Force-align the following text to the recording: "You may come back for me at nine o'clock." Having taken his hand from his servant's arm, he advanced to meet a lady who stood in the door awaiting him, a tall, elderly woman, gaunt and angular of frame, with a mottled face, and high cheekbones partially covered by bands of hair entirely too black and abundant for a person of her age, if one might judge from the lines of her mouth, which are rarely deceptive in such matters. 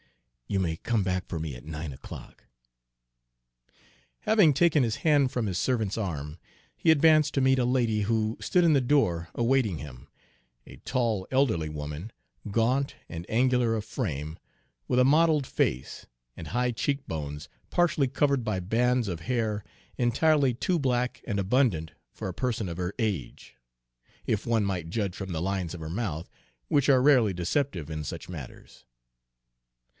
"You 0.47 0.59
may 0.59 0.77
come 0.77 1.03
back 1.03 1.27
for 1.29 1.39
me 1.39 1.55
at 1.55 1.63
nine 1.63 1.93
o'clock." 1.93 2.45
Having 4.21 4.55
taken 4.55 4.83
his 4.83 4.97
hand 4.97 5.31
from 5.31 5.45
his 5.45 5.59
servant's 5.59 5.97
arm, 5.97 6.39
he 6.75 6.89
advanced 6.91 7.35
to 7.35 7.39
meet 7.41 7.59
a 7.59 7.63
lady 7.65 8.01
who 8.01 8.35
stood 8.41 8.63
in 8.65 8.73
the 8.73 8.81
door 8.81 9.29
awaiting 9.35 9.77
him, 9.77 10.09
a 10.65 10.77
tall, 10.77 11.25
elderly 11.29 11.69
woman, 11.69 12.11
gaunt 12.49 12.95
and 13.07 13.27
angular 13.29 13.75
of 13.75 13.85
frame, 13.85 14.39
with 14.87 14.99
a 14.99 15.05
mottled 15.05 15.45
face, 15.47 16.07
and 16.35 16.47
high 16.47 16.71
cheekbones 16.71 17.47
partially 17.69 18.07
covered 18.07 18.43
by 18.43 18.59
bands 18.59 19.07
of 19.07 19.21
hair 19.21 19.63
entirely 19.97 20.53
too 20.53 20.79
black 20.79 21.21
and 21.25 21.39
abundant 21.39 21.91
for 22.11 22.27
a 22.27 22.33
person 22.33 22.67
of 22.67 22.75
her 22.77 22.93
age, 22.99 23.55
if 24.25 24.47
one 24.47 24.65
might 24.65 24.89
judge 24.89 25.15
from 25.15 25.31
the 25.31 25.41
lines 25.41 25.73
of 25.75 25.79
her 25.79 25.89
mouth, 25.89 26.27
which 26.69 26.89
are 26.89 27.03
rarely 27.03 27.33
deceptive 27.33 27.89
in 27.89 28.03
such 28.03 28.27
matters. 28.27 28.83